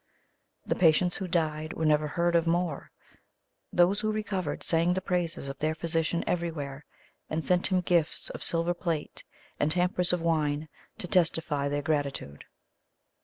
The 0.65 0.73
patients 0.73 1.17
who 1.17 1.27
died 1.27 1.73
were 1.73 1.85
never 1.85 2.07
heard 2.07 2.35
of 2.35 2.47
more 2.47 2.89
those 3.71 3.99
who 3.99 4.11
recovered 4.11 4.63
sang 4.63 4.95
the 4.95 4.99
praises 4.99 5.47
of 5.47 5.59
their 5.59 5.75
physician 5.75 6.23
everywhere, 6.25 6.85
and 7.29 7.45
sent 7.45 7.67
him 7.67 7.81
gifts 7.81 8.31
of 8.31 8.41
silver 8.41 8.73
plate 8.73 9.23
and 9.59 9.71
hampers 9.71 10.11
of 10.11 10.19
wine, 10.19 10.69
to 10.97 11.07
testify 11.07 11.69
their 11.69 11.83
gratitude. 11.83 12.45